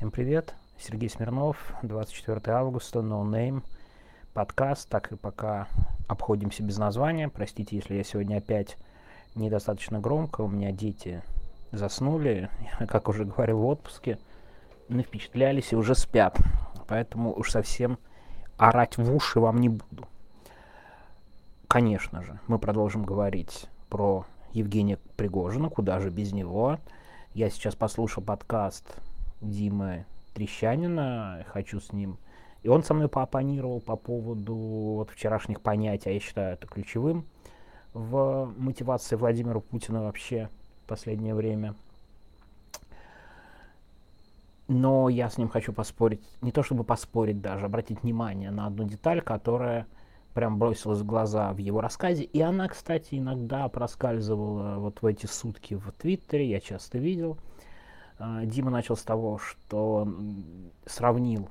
Всем 0.00 0.10
привет, 0.10 0.54
Сергей 0.78 1.10
Смирнов, 1.10 1.74
24 1.82 2.40
августа, 2.56 3.00
No 3.00 3.22
Name, 3.22 3.62
подкаст, 4.32 4.88
так 4.88 5.12
и 5.12 5.16
пока 5.16 5.68
обходимся 6.08 6.62
без 6.62 6.78
названия. 6.78 7.28
Простите, 7.28 7.76
если 7.76 7.96
я 7.96 8.02
сегодня 8.02 8.38
опять 8.38 8.78
недостаточно 9.34 10.00
громко, 10.00 10.40
у 10.40 10.48
меня 10.48 10.72
дети 10.72 11.22
заснули, 11.70 12.48
как 12.88 13.10
уже 13.10 13.26
говорил 13.26 13.58
в 13.58 13.66
отпуске, 13.66 14.18
впечатлялись 14.88 15.74
и 15.74 15.76
уже 15.76 15.94
спят, 15.94 16.38
поэтому 16.88 17.38
уж 17.38 17.50
совсем 17.50 17.98
орать 18.56 18.96
в 18.96 19.14
уши 19.14 19.38
вам 19.38 19.58
не 19.58 19.68
буду. 19.68 20.08
Конечно 21.68 22.22
же, 22.22 22.40
мы 22.46 22.58
продолжим 22.58 23.04
говорить 23.04 23.66
про 23.90 24.24
Евгения 24.52 24.98
Пригожина, 25.18 25.68
куда 25.68 26.00
же 26.00 26.08
без 26.08 26.32
него. 26.32 26.78
Я 27.34 27.50
сейчас 27.50 27.74
послушал 27.74 28.22
подкаст 28.22 28.86
Димы 29.40 30.06
Трещанина, 30.34 31.44
хочу 31.48 31.80
с 31.80 31.92
ним. 31.92 32.18
И 32.62 32.68
он 32.68 32.82
со 32.82 32.94
мной 32.94 33.08
поопонировал 33.08 33.80
по 33.80 33.96
поводу 33.96 34.54
вот 34.54 35.10
вчерашних 35.10 35.60
понятий, 35.60 36.10
а 36.10 36.12
я 36.12 36.20
считаю 36.20 36.54
это 36.54 36.66
ключевым 36.66 37.24
в 37.94 38.52
мотивации 38.56 39.16
Владимира 39.16 39.60
Путина 39.60 40.02
вообще 40.02 40.48
в 40.84 40.88
последнее 40.88 41.34
время. 41.34 41.74
Но 44.68 45.08
я 45.08 45.28
с 45.28 45.36
ним 45.36 45.48
хочу 45.48 45.72
поспорить, 45.72 46.22
не 46.42 46.52
то 46.52 46.62
чтобы 46.62 46.84
поспорить 46.84 47.40
даже, 47.40 47.66
обратить 47.66 48.02
внимание 48.02 48.52
на 48.52 48.66
одну 48.66 48.84
деталь, 48.84 49.20
которая 49.20 49.86
прям 50.32 50.58
бросилась 50.58 51.00
в 51.00 51.06
глаза 51.06 51.52
в 51.52 51.56
его 51.56 51.80
рассказе. 51.80 52.22
И 52.22 52.40
она, 52.40 52.68
кстати, 52.68 53.16
иногда 53.16 53.66
проскальзывала 53.68 54.76
вот 54.78 55.02
в 55.02 55.06
эти 55.06 55.26
сутки 55.26 55.74
в 55.74 55.90
Твиттере, 55.92 56.48
я 56.48 56.60
часто 56.60 56.98
видел. 56.98 57.36
А, 58.22 58.44
Дима 58.44 58.70
начал 58.70 58.96
с 58.96 59.02
того, 59.02 59.38
что 59.38 60.06
сравнил 60.84 61.48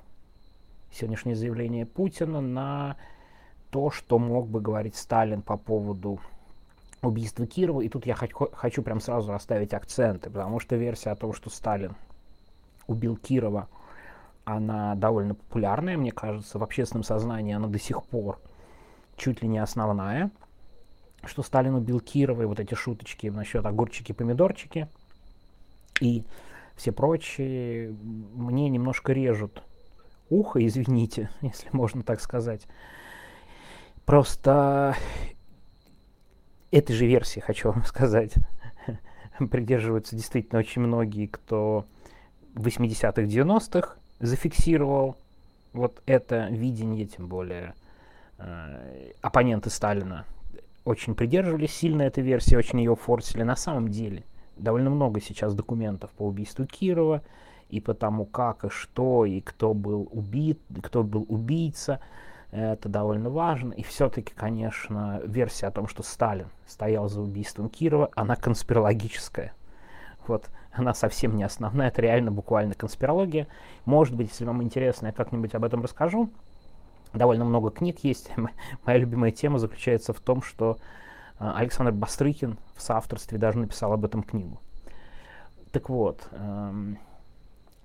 сегодняшнее 0.91 1.35
заявление 1.35 1.87
Путина 1.87 2.41
на 2.41 2.95
то, 3.71 3.89
что 3.89 4.19
мог 4.19 4.47
бы 4.47 4.61
говорить 4.61 4.95
Сталин 4.95 5.41
по 5.41 5.57
поводу 5.57 6.19
убийства 7.01 7.47
Кирова. 7.47 7.81
И 7.81 7.89
тут 7.89 8.05
я 8.05 8.13
хочу, 8.13 8.83
прям 8.83 9.01
сразу 9.01 9.31
расставить 9.31 9.73
акценты, 9.73 10.29
потому 10.29 10.59
что 10.59 10.75
версия 10.75 11.09
о 11.09 11.15
том, 11.15 11.33
что 11.33 11.49
Сталин 11.49 11.95
убил 12.85 13.17
Кирова, 13.17 13.67
она 14.45 14.93
довольно 14.93 15.33
популярная, 15.33 15.97
мне 15.97 16.11
кажется, 16.11 16.59
в 16.59 16.63
общественном 16.63 17.03
сознании 17.03 17.55
она 17.55 17.67
до 17.67 17.79
сих 17.79 18.03
пор 18.03 18.39
чуть 19.17 19.41
ли 19.41 19.47
не 19.47 19.57
основная, 19.57 20.29
что 21.23 21.41
Сталин 21.41 21.73
убил 21.73 21.99
Кирова, 21.99 22.43
и 22.43 22.45
вот 22.45 22.59
эти 22.59 22.75
шуточки 22.75 23.27
насчет 23.27 23.65
огурчики-помидорчики 23.65 24.87
и 25.99 26.23
все 26.79 26.93
прочие 26.93 27.89
мне 27.91 28.69
немножко 28.69 29.11
режут 29.11 29.63
ухо, 30.29 30.65
извините, 30.65 31.29
если 31.41 31.67
можно 31.73 32.03
так 32.03 32.21
сказать. 32.21 32.65
Просто 34.05 34.95
этой 36.71 36.93
же 36.93 37.05
версии, 37.05 37.41
хочу 37.41 37.71
вам 37.71 37.83
сказать, 37.85 38.33
придерживаются 39.51 40.15
действительно 40.15 40.59
очень 40.59 40.81
многие, 40.81 41.27
кто 41.27 41.85
в 42.55 42.65
80-х, 42.65 43.21
90-х 43.23 43.95
зафиксировал 44.19 45.17
вот 45.73 46.01
это 46.05 46.47
видение, 46.49 47.05
тем 47.05 47.27
более 47.27 47.73
э, 48.37 49.11
оппоненты 49.21 49.69
Сталина 49.69 50.25
очень 50.85 51.13
придерживались 51.13 51.73
сильно 51.73 52.03
этой 52.03 52.23
версии, 52.23 52.55
очень 52.55 52.79
ее 52.79 52.95
форсили. 52.95 53.43
На 53.43 53.55
самом 53.55 53.89
деле 53.89 54.23
довольно 54.59 54.89
много 54.89 55.21
сейчас 55.21 55.55
документов 55.55 56.11
по 56.11 56.27
убийству 56.27 56.65
Кирова 56.65 57.21
и 57.69 57.79
по 57.79 57.93
тому, 57.93 58.25
как 58.25 58.65
и 58.65 58.69
что, 58.69 59.25
и 59.25 59.41
кто 59.41 59.73
был 59.73 60.07
убит, 60.11 60.59
кто 60.81 61.03
был 61.03 61.25
убийца. 61.27 61.99
Это 62.51 62.89
довольно 62.89 63.29
важно. 63.29 63.73
И 63.73 63.83
все-таки, 63.83 64.33
конечно, 64.33 65.21
версия 65.23 65.67
о 65.67 65.71
том, 65.71 65.87
что 65.87 66.01
Сталин 66.01 66.47
стоял 66.65 67.07
за 67.07 67.21
убийством 67.21 67.69
Кирова, 67.69 68.09
она 68.15 68.35
конспирологическая. 68.35 69.53
Вот 70.27 70.49
она 70.71 70.93
совсем 70.93 71.35
не 71.35 71.43
основная, 71.43 71.87
это 71.87 72.01
реально 72.01 72.31
буквально 72.31 72.73
конспирология. 72.73 73.47
Может 73.85 74.15
быть, 74.15 74.29
если 74.29 74.45
вам 74.45 74.63
интересно, 74.63 75.07
я 75.07 75.13
как-нибудь 75.13 75.53
об 75.55 75.63
этом 75.63 75.81
расскажу. 75.81 76.29
Довольно 77.13 77.45
много 77.45 77.71
книг 77.71 77.99
есть. 78.03 78.31
Моя 78.85 78.97
любимая 78.97 79.31
тема 79.31 79.57
заключается 79.59 80.13
в 80.13 80.19
том, 80.19 80.41
что 80.41 80.77
Александр 81.39 81.93
Бастрыкин 81.93 82.57
в 82.75 82.81
соавторстве 82.81 83.37
даже 83.37 83.57
написал 83.57 83.93
об 83.93 84.05
этом 84.05 84.23
книгу. 84.23 84.59
Так 85.71 85.89
вот, 85.89 86.27
эм, 86.31 86.99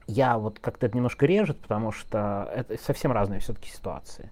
я 0.07 0.39
вот 0.39 0.59
как-то 0.59 0.87
это 0.87 0.97
немножко 0.97 1.27
режет, 1.27 1.61
потому 1.61 1.93
что 1.93 2.51
это 2.55 2.77
совсем 2.83 3.13
разные 3.13 3.41
все-таки 3.41 3.71
ситуации. 3.71 4.31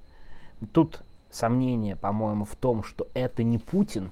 Тут 0.73 1.03
сомнение, 1.31 1.97
по-моему, 1.97 2.45
в 2.45 2.57
том, 2.57 2.83
что 2.83 3.09
это 3.15 3.43
не 3.43 3.59
Путин, 3.59 4.11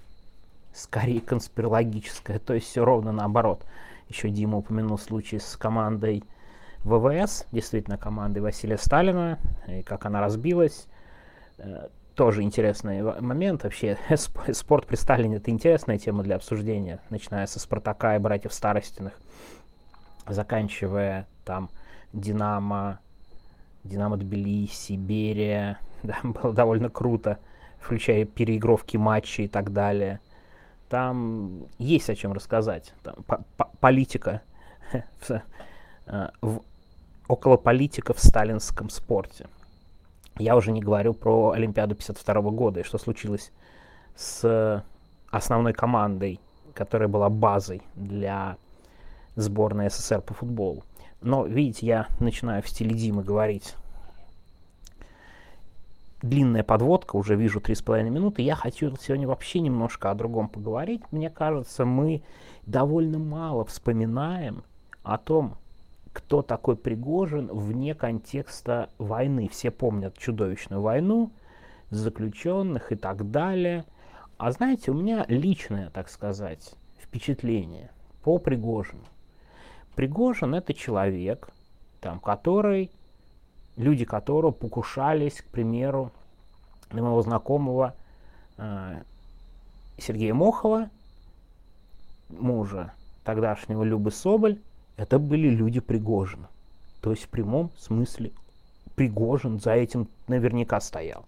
скорее 0.72 1.20
конспирологическое, 1.20 2.38
то 2.38 2.54
есть 2.54 2.68
все 2.68 2.84
ровно 2.84 3.12
наоборот. 3.12 3.64
Еще 4.08 4.30
Дима 4.30 4.58
упомянул 4.58 4.98
случай 4.98 5.38
с 5.38 5.56
командой 5.56 6.24
ВВС, 6.78 7.46
действительно 7.52 7.98
командой 7.98 8.38
Василия 8.38 8.78
Сталина, 8.78 9.38
и 9.68 9.82
как 9.82 10.06
она 10.06 10.20
разбилась. 10.20 10.86
Э, 12.20 12.22
тоже 12.22 12.42
интересный 12.42 13.02
момент. 13.20 13.64
Вообще, 13.64 13.98
спорт 14.52 14.86
при 14.86 14.96
Сталине 14.96 15.36
это 15.36 15.50
интересная 15.50 15.98
тема 15.98 16.22
для 16.22 16.36
обсуждения, 16.36 17.00
начиная 17.08 17.46
со 17.46 17.58
Спартака 17.58 18.16
и 18.16 18.18
братьев 18.18 18.52
Старостиных, 18.52 19.14
заканчивая 20.26 21.26
там 21.44 21.70
Динамо, 22.12 23.00
Динамо 23.84 24.18
Тбилиси, 24.18 24.92
Берия, 24.92 25.78
да, 26.02 26.18
было 26.22 26.52
довольно 26.52 26.90
круто, 26.90 27.38
включая 27.80 28.26
переигровки 28.26 28.98
матчей 28.98 29.46
и 29.46 29.48
так 29.48 29.72
далее. 29.72 30.20
Там 30.90 31.68
есть 31.78 32.10
о 32.10 32.14
чем 32.14 32.32
рассказать. 32.32 32.92
Там 33.02 33.14
по 33.26 33.44
-по 33.56 33.68
политика, 33.80 34.42
э, 35.28 36.28
в, 36.42 36.62
около 37.28 37.56
политика 37.56 38.12
в 38.12 38.18
сталинском 38.18 38.90
спорте. 38.90 39.46
Я 40.40 40.56
уже 40.56 40.72
не 40.72 40.80
говорю 40.80 41.12
про 41.12 41.50
Олимпиаду 41.50 41.94
52 41.94 42.50
года 42.50 42.80
и 42.80 42.82
что 42.82 42.96
случилось 42.96 43.52
с 44.16 44.82
основной 45.30 45.74
командой, 45.74 46.40
которая 46.72 47.08
была 47.08 47.28
базой 47.28 47.82
для 47.94 48.56
сборной 49.36 49.90
СССР 49.90 50.22
по 50.22 50.32
футболу. 50.32 50.82
Но, 51.20 51.44
видите, 51.44 51.86
я 51.86 52.06
начинаю 52.20 52.62
в 52.62 52.68
стиле 52.68 52.94
Димы 52.94 53.22
говорить. 53.22 53.74
Длинная 56.22 56.64
подводка, 56.64 57.16
уже 57.16 57.36
вижу 57.36 57.60
3,5 57.60 58.08
минуты. 58.08 58.40
Я 58.40 58.54
хочу 58.54 58.94
сегодня 58.96 59.28
вообще 59.28 59.60
немножко 59.60 60.10
о 60.10 60.14
другом 60.14 60.48
поговорить. 60.48 61.02
Мне 61.10 61.28
кажется, 61.28 61.84
мы 61.84 62.22
довольно 62.64 63.18
мало 63.18 63.66
вспоминаем 63.66 64.64
о 65.02 65.18
том, 65.18 65.58
кто 66.12 66.42
такой 66.42 66.76
Пригожин 66.76 67.46
вне 67.46 67.94
контекста 67.94 68.90
войны. 68.98 69.48
Все 69.48 69.70
помнят 69.70 70.18
чудовищную 70.18 70.82
войну, 70.82 71.30
заключенных 71.90 72.92
и 72.92 72.96
так 72.96 73.30
далее. 73.30 73.84
А 74.36 74.50
знаете, 74.52 74.90
у 74.90 74.94
меня 74.94 75.24
личное, 75.28 75.90
так 75.90 76.08
сказать, 76.08 76.74
впечатление 76.98 77.90
по 78.22 78.38
Пригожину. 78.38 79.04
Пригожин 79.94 80.54
это 80.54 80.72
человек, 80.74 81.50
там, 82.00 82.20
который, 82.20 82.90
люди 83.76 84.04
которого 84.04 84.50
покушались, 84.50 85.42
к 85.42 85.46
примеру, 85.46 86.10
на 86.90 87.02
моего 87.02 87.22
знакомого 87.22 87.94
э, 88.56 89.02
Сергея 89.98 90.34
Мохова, 90.34 90.90
мужа 92.30 92.92
тогдашнего 93.24 93.82
Любы 93.82 94.10
Соболь, 94.10 94.58
это 95.00 95.18
были 95.18 95.48
люди 95.48 95.80
Пригожина. 95.80 96.50
То 97.00 97.12
есть 97.12 97.24
в 97.24 97.28
прямом 97.30 97.70
смысле 97.78 98.32
Пригожин 98.96 99.58
за 99.58 99.72
этим 99.72 100.08
наверняка 100.28 100.78
стоял. 100.78 101.24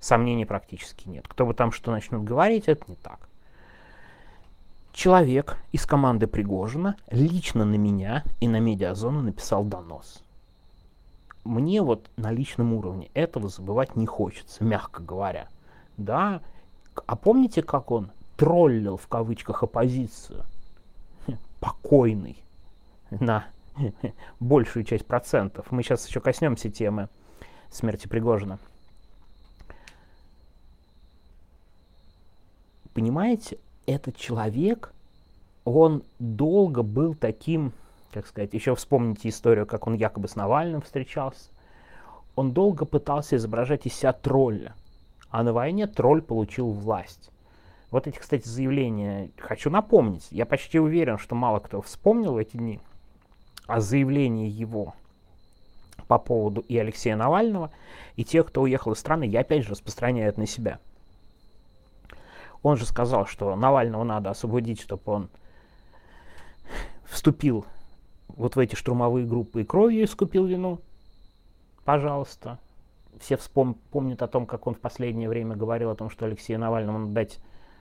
Сомнений 0.00 0.46
практически 0.46 1.06
нет. 1.06 1.28
Кто 1.28 1.44
бы 1.44 1.52
там 1.52 1.70
что 1.70 1.90
начнет 1.90 2.24
говорить, 2.24 2.64
это 2.66 2.82
не 2.88 2.96
так. 2.96 3.28
Человек 4.94 5.58
из 5.70 5.84
команды 5.84 6.28
Пригожина 6.28 6.96
лично 7.10 7.66
на 7.66 7.74
меня 7.74 8.24
и 8.40 8.48
на 8.48 8.58
медиазону 8.58 9.20
написал 9.20 9.64
донос. 9.64 10.22
Мне 11.44 11.82
вот 11.82 12.10
на 12.16 12.32
личном 12.32 12.72
уровне 12.72 13.10
этого 13.12 13.50
забывать 13.50 13.96
не 13.96 14.06
хочется, 14.06 14.64
мягко 14.64 15.02
говоря. 15.02 15.48
Да, 15.98 16.40
а 17.04 17.16
помните, 17.16 17.62
как 17.62 17.90
он 17.90 18.12
троллил 18.38 18.96
в 18.96 19.08
кавычках 19.08 19.62
оппозицию? 19.62 20.42
Покойный 21.60 22.42
на 23.10 23.46
большую 24.40 24.84
часть 24.84 25.06
процентов. 25.06 25.70
Мы 25.70 25.82
сейчас 25.82 26.06
еще 26.06 26.20
коснемся 26.20 26.70
темы 26.70 27.08
смерти 27.70 28.06
Пригожина. 28.06 28.58
Понимаете, 32.94 33.58
этот 33.86 34.16
человек, 34.16 34.92
он 35.64 36.02
долго 36.18 36.82
был 36.82 37.14
таким 37.14 37.72
как 38.12 38.26
сказать, 38.26 38.52
еще 38.54 38.74
вспомните 38.74 39.28
историю, 39.28 39.66
как 39.66 39.86
он 39.86 39.94
якобы 39.94 40.28
с 40.28 40.36
Навальным 40.36 40.82
встречался. 40.82 41.50
Он 42.34 42.52
долго 42.52 42.84
пытался 42.84 43.36
изображать 43.36 43.86
из 43.86 43.94
себя 43.94 44.12
тролля, 44.12 44.74
а 45.30 45.42
на 45.42 45.52
войне 45.52 45.86
тролль 45.86 46.22
получил 46.22 46.70
власть. 46.70 47.30
Вот 47.90 48.06
эти, 48.06 48.18
кстати, 48.18 48.46
заявления 48.46 49.30
хочу 49.36 49.68
напомнить. 49.68 50.26
Я 50.30 50.46
почти 50.46 50.78
уверен, 50.78 51.18
что 51.18 51.34
мало 51.34 51.58
кто 51.58 51.82
вспомнил 51.82 52.38
эти 52.38 52.56
дни 52.56 52.80
о 53.70 53.80
заявлении 53.80 54.48
его 54.48 54.94
по 56.06 56.18
поводу 56.18 56.62
и 56.62 56.76
Алексея 56.76 57.16
Навального, 57.16 57.70
и 58.16 58.24
тех, 58.24 58.46
кто 58.46 58.62
уехал 58.62 58.92
из 58.92 58.98
страны, 58.98 59.24
я 59.24 59.40
опять 59.40 59.64
же 59.64 59.70
распространяю 59.70 60.28
это 60.28 60.40
на 60.40 60.46
себя. 60.46 60.78
Он 62.62 62.76
же 62.76 62.84
сказал, 62.84 63.26
что 63.26 63.54
Навального 63.56 64.04
надо 64.04 64.30
освободить, 64.30 64.80
чтобы 64.80 65.02
он 65.06 65.28
вступил 67.04 67.64
вот 68.28 68.56
в 68.56 68.58
эти 68.58 68.74
штурмовые 68.74 69.26
группы 69.26 69.62
и 69.62 69.64
кровью 69.64 70.04
искупил 70.04 70.46
вину. 70.46 70.80
Пожалуйста. 71.84 72.58
Все 73.18 73.34
вспом- 73.34 73.76
помнят 73.90 74.22
о 74.22 74.28
том, 74.28 74.46
как 74.46 74.66
он 74.66 74.74
в 74.74 74.80
последнее 74.80 75.28
время 75.28 75.56
говорил 75.56 75.90
о 75.90 75.94
том, 75.94 76.10
что 76.10 76.26
Алексею 76.26 76.58
Навальному 76.58 76.98
надо 76.98 77.12
дать 77.12 77.38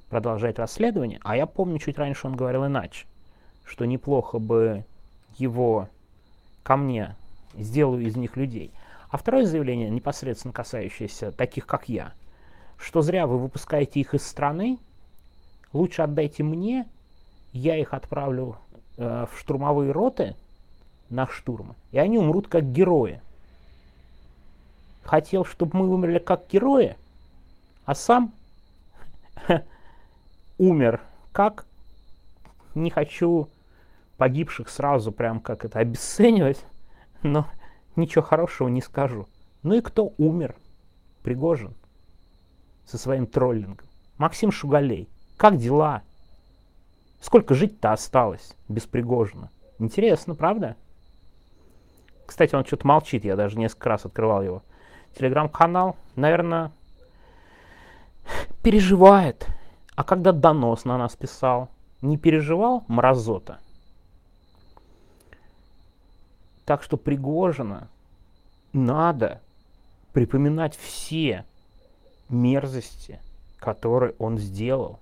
продолжать 0.09 0.57
расследование. 0.57 1.19
А 1.23 1.35
я 1.37 1.45
помню, 1.45 1.77
чуть 1.79 1.97
раньше 1.97 2.27
он 2.27 2.35
говорил 2.35 2.65
иначе, 2.65 3.05
что 3.63 3.85
неплохо 3.85 4.39
бы 4.39 4.85
его 5.39 5.89
ко 6.63 6.75
мне 6.75 7.15
сделаю 7.55 8.05
из 8.05 8.15
них 8.15 8.37
людей. 8.37 8.71
А 9.09 9.17
второе 9.17 9.45
заявление, 9.45 9.89
непосредственно 9.89 10.53
касающееся 10.53 11.31
таких, 11.31 11.65
как 11.65 11.89
я, 11.89 12.13
что 12.77 13.01
зря 13.01 13.25
вы 13.25 13.39
выпускаете 13.39 13.99
их 13.99 14.13
из 14.13 14.25
страны, 14.25 14.77
лучше 15.73 16.03
отдайте 16.03 16.43
мне, 16.43 16.87
я 17.51 17.75
их 17.75 17.93
отправлю 17.93 18.57
э, 18.97 19.25
в 19.31 19.39
штурмовые 19.39 19.91
роты 19.91 20.35
на 21.09 21.27
штурмы, 21.27 21.75
и 21.91 21.97
они 21.97 22.19
умрут 22.19 22.47
как 22.47 22.71
герои. 22.71 23.21
Хотел, 25.03 25.43
чтобы 25.43 25.77
мы 25.77 25.89
умерли 25.89 26.19
как 26.19 26.47
герои, 26.47 26.95
а 27.85 27.95
сам 27.95 28.31
умер 30.59 31.01
как? 31.31 31.65
Не 32.75 32.91
хочу 32.91 33.49
погибших 34.19 34.69
сразу 34.69 35.11
прям 35.11 35.39
как 35.39 35.65
это 35.65 35.79
обесценивать, 35.79 36.63
но 37.23 37.47
ничего 37.95 38.23
хорошего 38.23 38.67
не 38.67 38.81
скажу. 38.81 39.27
Ну 39.63 39.73
и 39.73 39.81
кто 39.81 40.13
умер? 40.17 40.55
Пригожин 41.23 41.73
со 42.85 42.97
своим 42.97 43.25
троллингом. 43.25 43.87
Максим 44.17 44.51
Шугалей. 44.51 45.09
Как 45.37 45.57
дела? 45.57 46.03
Сколько 47.21 47.53
жить-то 47.53 47.93
осталось 47.93 48.55
без 48.67 48.83
Пригожина? 48.83 49.49
Интересно, 49.79 50.35
правда? 50.35 50.75
Кстати, 52.25 52.55
он 52.55 52.65
что-то 52.65 52.85
молчит, 52.87 53.23
я 53.23 53.35
даже 53.35 53.57
несколько 53.57 53.89
раз 53.89 54.05
открывал 54.05 54.43
его. 54.43 54.63
Телеграм-канал, 55.17 55.95
наверное, 56.15 56.71
переживает. 58.63 59.47
А 59.95 60.03
когда 60.03 60.31
донос 60.31 60.85
на 60.85 60.97
нас 60.97 61.15
писал, 61.15 61.69
не 62.01 62.17
переживал 62.17 62.83
мразота? 62.87 63.59
Так 66.69 66.83
что 66.83 66.97
Пригожина 66.97 67.87
надо 68.73 69.41
припоминать 70.13 70.77
все 70.77 71.43
мерзости, 72.29 73.19
которые 73.57 74.13
он 74.19 74.37
сделал, 74.37 74.99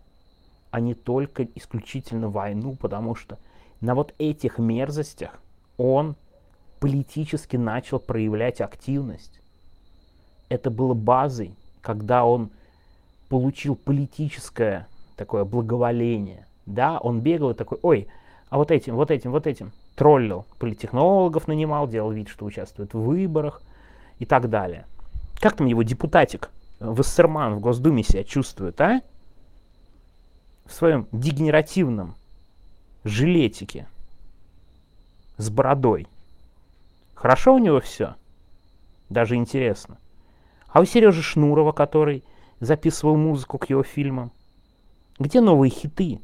а 0.71 0.79
не 0.79 0.93
только 0.93 1.43
исключительно 1.43 2.29
войну, 2.29 2.77
потому 2.77 3.15
что 3.15 3.37
на 3.81 3.95
вот 3.95 4.15
этих 4.17 4.59
мерзостях 4.59 5.41
он 5.75 6.15
политически 6.79 7.57
начал 7.57 7.99
проявлять 7.99 8.61
активность. 8.61 9.41
Это 10.47 10.71
было 10.71 10.93
базой, 10.93 11.53
когда 11.81 12.23
он 12.23 12.49
получил 13.27 13.75
политическое 13.75 14.87
такое 15.17 15.43
благоволение. 15.43 16.47
Да, 16.65 16.97
он 16.97 17.19
бегал 17.19 17.49
и 17.49 17.55
такой, 17.55 17.77
ой, 17.81 18.07
а 18.49 18.57
вот 18.57 18.71
этим, 18.71 18.95
вот 18.95 19.11
этим, 19.11 19.31
вот 19.31 19.47
этим 19.47 19.73
троллил, 19.97 20.45
политтехнологов 20.59 21.47
нанимал, 21.47 21.87
делал 21.87 22.11
вид, 22.11 22.29
что 22.29 22.45
участвует 22.45 22.93
в 22.93 22.99
выборах 22.99 23.63
и 24.19 24.25
так 24.25 24.47
далее. 24.47 24.85
Как 25.41 25.55
там 25.55 25.65
его 25.65 25.81
депутатик 25.81 26.51
Вассерман 26.79 27.55
в 27.55 27.59
Госдуме 27.59 28.03
себя 28.03 28.23
чувствует, 28.23 28.79
а? 28.79 29.01
В 30.65 30.73
своем 30.73 31.07
дегенеративном 31.11 32.15
жилетике 33.03 33.87
с 35.37 35.49
бородой. 35.49 36.07
Хорошо 37.15 37.55
у 37.55 37.57
него 37.57 37.79
все? 37.79 38.15
Даже 39.09 39.35
интересно. 39.35 39.97
А 40.67 40.81
у 40.81 40.85
Сережи 40.85 41.23
Шнурова, 41.23 41.71
который 41.71 42.23
записывал 42.59 43.17
музыку 43.17 43.57
к 43.57 43.67
его 43.67 43.81
фильмам, 43.81 44.31
где 45.17 45.41
новые 45.41 45.71
хиты? 45.71 46.19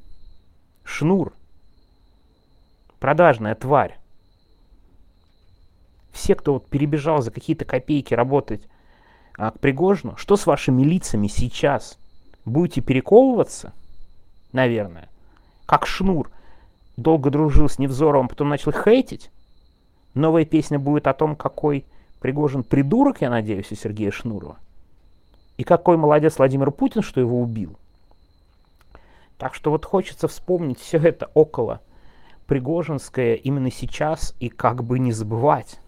Шнур. 0.84 1.34
Продажная 3.04 3.54
тварь. 3.54 3.98
Все, 6.14 6.36
кто 6.36 6.54
вот 6.54 6.68
перебежал 6.70 7.22
за 7.22 7.32
какие-то 7.32 7.66
копейки 7.66 8.14
работать 8.14 8.62
а, 9.38 9.52
к 9.52 9.60
Пригожину, 9.60 10.16
что 10.16 10.38
с 10.38 10.46
вашими 10.46 10.84
лицами 10.84 11.28
сейчас? 11.28 12.00
Будете 12.46 12.80
перековываться? 12.80 13.74
Наверное. 14.54 15.10
Как 15.66 15.86
Шнур 15.86 16.32
долго 16.96 17.30
дружил 17.30 17.68
с 17.68 17.78
Невзоровым, 17.78 18.30
потом 18.30 18.48
начал 18.48 18.72
хейтить. 18.72 19.32
Новая 20.14 20.46
песня 20.46 20.80
будет 20.80 21.08
о 21.08 21.14
том, 21.14 21.36
какой 21.36 21.84
Пригожин 22.22 22.64
придурок, 22.64 23.20
я 23.20 23.30
надеюсь, 23.30 23.70
у 23.70 23.76
Сергея 23.76 24.12
Шнурова. 24.12 24.56
И 25.58 25.66
какой 25.66 25.98
молодец 25.98 26.38
Владимир 26.38 26.72
Путин, 26.72 27.02
что 27.02 27.20
его 27.20 27.42
убил. 27.42 27.76
Так 29.38 29.56
что 29.56 29.72
вот 29.72 29.84
хочется 29.84 30.30
вспомнить 30.30 30.80
все 30.80 31.00
это 31.00 31.30
около 31.34 31.82
Пригожинское 32.48 33.36
именно 33.36 33.72
сейчас 33.72 34.36
и 34.40 34.50
как 34.50 34.84
бы 34.84 35.00
не 35.00 35.12
забывать. 35.12 35.80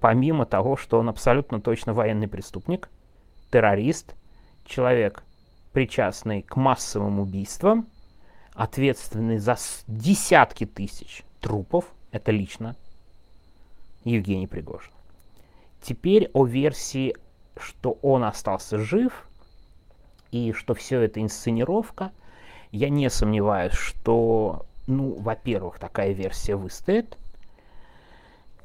Помимо 0.00 0.44
того, 0.44 0.76
что 0.76 0.98
он 0.98 1.08
абсолютно 1.08 1.60
точно 1.60 1.94
военный 1.94 2.28
преступник, 2.28 2.90
террорист, 3.50 4.14
человек, 4.64 5.22
причастный 5.72 6.42
к 6.42 6.56
массовым 6.56 7.20
убийствам, 7.20 7.86
ответственный 8.54 9.38
за 9.38 9.56
десятки 9.86 10.66
тысяч 10.66 11.24
трупов, 11.40 11.84
это 12.10 12.30
лично 12.30 12.76
Евгений 14.04 14.46
Пригожин. 14.46 14.92
Теперь 15.82 16.30
о 16.32 16.46
версии, 16.46 17.14
что 17.56 17.98
он 18.02 18.24
остался 18.24 18.78
жив 18.78 19.28
и 20.30 20.52
что 20.52 20.74
все 20.74 21.00
это 21.00 21.20
инсценировка, 21.20 22.12
я 22.72 22.88
не 22.88 23.08
сомневаюсь, 23.10 23.74
что, 23.74 24.66
ну, 24.86 25.14
во-первых, 25.14 25.78
такая 25.78 26.12
версия 26.12 26.56
выстоит, 26.56 27.16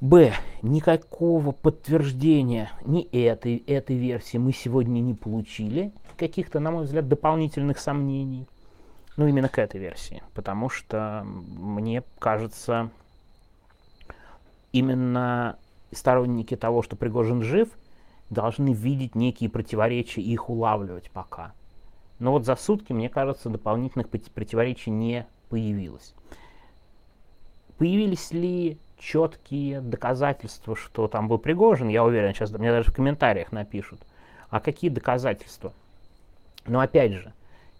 Б. 0.01 0.33
Никакого 0.61 1.51
подтверждения 1.51 2.71
ни 2.85 3.03
этой, 3.03 3.57
этой 3.57 3.97
версии 3.97 4.37
мы 4.37 4.53
сегодня 4.53 5.01
не 5.01 5.13
получили. 5.13 5.91
Каких-то, 6.17 6.59
на 6.59 6.71
мой 6.71 6.85
взгляд, 6.85 7.07
дополнительных 7.07 7.79
сомнений. 7.79 8.47
Ну, 9.17 9.27
именно 9.27 9.49
к 9.49 9.59
этой 9.59 9.79
версии. 9.79 10.23
Потому 10.33 10.69
что, 10.69 11.25
мне 11.25 12.03
кажется, 12.19 12.91
именно 14.71 15.57
сторонники 15.91 16.55
того, 16.55 16.81
что 16.81 16.95
Пригожин 16.95 17.41
жив, 17.41 17.69
должны 18.29 18.73
видеть 18.73 19.15
некие 19.15 19.49
противоречия 19.49 20.21
и 20.21 20.31
их 20.31 20.49
улавливать 20.49 21.11
пока. 21.11 21.51
Но 22.19 22.31
вот 22.31 22.45
за 22.45 22.55
сутки, 22.55 22.93
мне 22.93 23.09
кажется, 23.09 23.49
дополнительных 23.49 24.09
противоречий 24.09 24.91
не 24.91 25.25
появилось. 25.49 26.13
Появились 27.77 28.31
ли 28.31 28.77
четкие 28.97 29.81
доказательства, 29.81 30.75
что 30.75 31.07
там 31.07 31.27
был 31.27 31.37
Пригожин, 31.37 31.87
я 31.87 32.03
уверен, 32.03 32.33
сейчас 32.33 32.51
мне 32.51 32.71
даже 32.71 32.91
в 32.91 32.93
комментариях 32.95 33.51
напишут. 33.51 34.01
А 34.49 34.59
какие 34.59 34.89
доказательства? 34.89 35.73
Но 36.65 36.79
опять 36.79 37.13
же, 37.13 37.33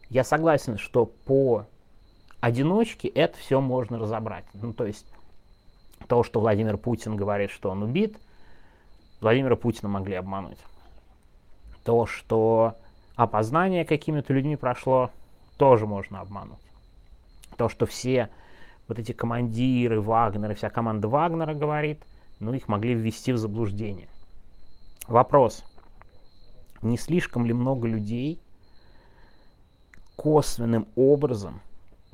я 0.10 0.24
согласен, 0.24 0.78
что 0.78 1.06
по 1.06 1.66
одиночке 2.40 3.08
это 3.08 3.38
все 3.38 3.60
можно 3.60 4.00
разобрать. 4.00 4.46
Ну, 4.54 4.74
то 4.74 4.86
есть 4.86 5.06
то, 6.08 6.24
что 6.24 6.40
Владимир 6.40 6.78
Путин 6.78 7.16
говорит, 7.16 7.52
что 7.52 7.70
он 7.70 7.84
убит, 7.84 8.18
Владимира 9.20 9.56
Путина 9.56 9.90
могли 9.90 10.16
обмануть. 10.16 10.58
То, 11.84 12.06
что 12.06 12.76
опознание 13.16 13.84
какими-то 13.84 14.32
людьми 14.34 14.56
прошло, 14.56 15.12
тоже 15.58 15.86
можно 15.86 16.22
обмануть. 16.22 16.60
То, 17.58 17.70
что 17.70 17.86
все 17.86 18.30
вот 18.88 19.00
эти 19.00 19.12
командиры 19.12 20.02
Вагнера, 20.02 20.54
вся 20.56 20.70
команда 20.70 21.08
Вагнера 21.08 21.54
говорит, 21.54 22.04
ну, 22.40 22.54
их 22.54 22.68
могли 22.68 22.94
ввести 22.94 23.32
в 23.32 23.38
заблуждение. 23.38 24.08
Вопрос. 25.08 25.64
Не 26.82 26.98
слишком 26.98 27.46
ли 27.46 27.54
много 27.54 27.88
людей 27.88 28.42
косвенным 30.16 30.88
образом 30.96 31.62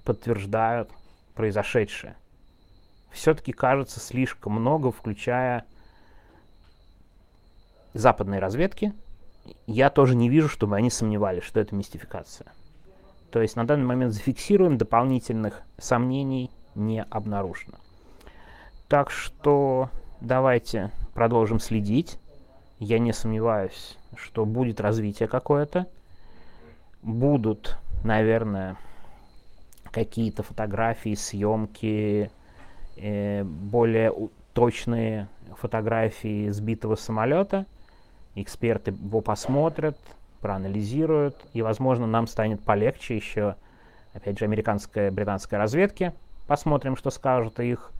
подтверждают 0.04 0.90
произошедшее 1.36 2.16
все-таки 3.16 3.52
кажется 3.52 4.00
слишком 4.00 4.54
много, 4.54 4.92
включая 4.92 5.66
западные 7.94 8.40
разведки. 8.40 8.94
Я 9.66 9.90
тоже 9.90 10.16
не 10.16 10.30
вижу, 10.30 10.50
чтобы 10.50 10.76
они 10.76 10.90
сомневались, 10.90 11.44
что 11.44 11.60
это 11.60 11.74
мистификация. 11.76 12.52
То 13.32 13.42
есть 13.42 13.56
на 13.56 13.66
данный 13.66 13.86
момент 13.86 14.14
зафиксируем, 14.14 14.78
дополнительных 14.78 15.62
сомнений 15.78 16.52
не 16.76 17.04
обнаружено. 17.04 17.78
Так 18.88 19.10
что 19.10 19.90
давайте 20.22 20.92
продолжим 21.14 21.60
следить. 21.60 22.20
Я 22.80 23.00
не 23.00 23.14
сомневаюсь, 23.14 23.98
что 24.16 24.46
будет 24.46 24.80
развитие 24.80 25.28
какое-то. 25.28 25.88
Будут, 27.02 27.78
наверное, 28.04 28.78
какие-то 29.92 30.44
фотографии, 30.44 31.16
съемки, 31.16 32.30
э, 32.98 33.44
более 33.44 34.14
точные 34.54 35.30
фотографии 35.56 36.50
сбитого 36.50 36.96
самолета. 36.96 37.66
Эксперты 38.36 38.92
его 38.92 39.22
посмотрят, 39.22 39.98
проанализируют, 40.46 41.36
и, 41.54 41.64
возможно, 41.64 42.06
нам 42.06 42.28
станет 42.28 42.62
полегче 42.62 43.16
еще, 43.16 43.56
опять 44.14 44.38
же, 44.38 44.46
американская, 44.46 45.10
британская 45.10 45.58
разведки. 45.58 46.14
Посмотрим, 46.46 46.96
что 46.96 47.10
скажут 47.10 47.60
их 47.60 47.92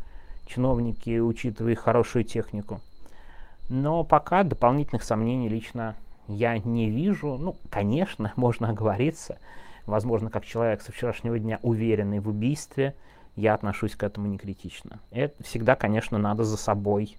чиновники, 0.46 1.18
учитывая 1.18 1.72
их 1.72 1.80
хорошую 1.80 2.24
технику. 2.24 2.82
Но 3.68 4.04
пока 4.04 4.44
дополнительных 4.44 5.04
сомнений 5.04 5.50
лично 5.50 5.96
я 6.28 6.60
не 6.60 6.92
вижу. 6.92 7.36
Ну, 7.40 7.56
конечно, 7.72 8.32
можно 8.36 8.70
оговориться. 8.70 9.40
Возможно, 9.88 10.30
как 10.30 10.46
человек 10.46 10.84
со 10.84 10.92
вчерашнего 10.92 11.40
дня 11.40 11.58
уверенный 11.64 12.20
в 12.20 12.30
убийстве, 12.30 12.94
я 13.36 13.56
отношусь 13.56 13.96
к 13.96 14.04
этому 14.04 14.28
не 14.28 14.38
критично. 14.38 15.00
Это 15.10 15.42
всегда, 15.42 15.76
конечно, 15.76 16.20
надо 16.20 16.44
за 16.44 16.58
собой 16.58 17.18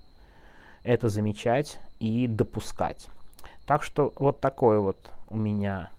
это 0.84 1.08
замечать 1.08 1.80
и 1.98 2.28
допускать. 2.28 3.08
Так 3.66 3.82
что 3.82 4.12
вот 4.14 4.38
такое 4.38 4.78
вот 4.78 5.10
у 5.28 5.36
меня 5.36 5.90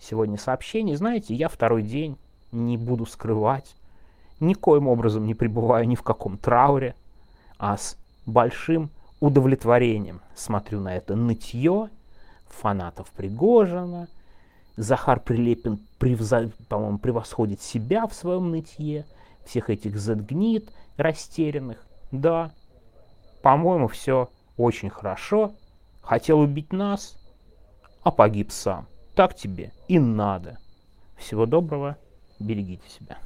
сегодня 0.00 0.38
сообщение. 0.38 0.96
Знаете, 0.96 1.34
я 1.34 1.48
второй 1.48 1.82
день 1.82 2.16
не 2.50 2.76
буду 2.76 3.06
скрывать, 3.06 3.74
никоим 4.40 4.88
образом 4.88 5.26
не 5.26 5.34
пребываю 5.34 5.86
ни 5.88 5.94
в 5.94 6.02
каком 6.02 6.38
трауре, 6.38 6.94
а 7.58 7.76
с 7.76 7.96
большим 8.26 8.90
удовлетворением 9.20 10.20
смотрю 10.34 10.80
на 10.80 10.96
это 10.96 11.14
нытье 11.14 11.90
фанатов 12.48 13.10
Пригожина. 13.12 14.08
Захар 14.76 15.20
Прилепин, 15.20 15.80
превза... 15.98 16.50
по-моему, 16.68 16.98
превосходит 16.98 17.60
себя 17.60 18.06
в 18.06 18.14
своем 18.14 18.50
нытье, 18.50 19.04
всех 19.44 19.68
этих 19.68 19.98
задгнит 19.98 20.72
растерянных. 20.96 21.86
Да, 22.10 22.52
по-моему, 23.42 23.88
все 23.88 24.30
очень 24.56 24.88
хорошо. 24.88 25.52
Хотел 26.00 26.40
убить 26.40 26.72
нас, 26.72 27.21
а 28.02 28.10
погиб 28.10 28.50
сам. 28.50 28.86
Так 29.14 29.34
тебе 29.34 29.72
и 29.88 29.98
надо. 29.98 30.58
Всего 31.16 31.46
доброго, 31.46 31.96
берегите 32.38 32.88
себя. 32.88 33.18